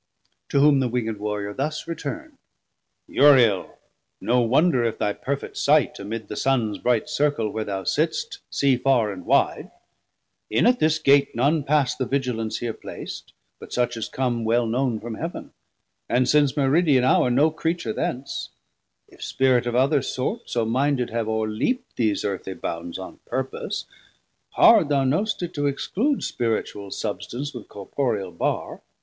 [0.49, 2.31] To whom the winged Warriour thus returnd:
[3.07, 3.77] Uriel,
[4.19, 8.77] no wonder if thy perfet sight, Amid the Suns bright circle where thou sitst, See
[8.77, 9.69] farr and wide:
[10.49, 14.47] in at this Gate none pass The vigilance here plac't, but such as come 580
[14.47, 15.51] Well known from Heav'n;
[16.09, 18.49] and since Meridian hour No Creature thence:
[19.07, 23.85] if Spirit of other sort, So minded, have oreleapt these earthie bounds On purpose,
[24.53, 28.81] hard thou knowst it to exclude Spiritual substance with corporeal barr.